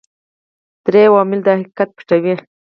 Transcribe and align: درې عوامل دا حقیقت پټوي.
درې 0.85 1.01
عوامل 1.09 1.39
دا 1.45 1.51
حقیقت 1.59 1.89
پټوي. 1.97 2.35